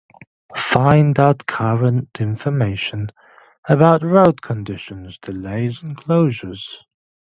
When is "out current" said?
1.19-2.09